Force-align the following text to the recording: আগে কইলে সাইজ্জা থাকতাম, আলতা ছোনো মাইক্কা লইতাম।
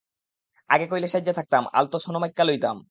আগে 0.69 0.85
কইলে 0.91 1.07
সাইজ্জা 1.07 1.33
থাকতাম, 1.39 1.63
আলতা 1.73 1.97
ছোনো 2.05 2.17
মাইক্কা 2.21 2.43
লইতাম। 2.45 2.77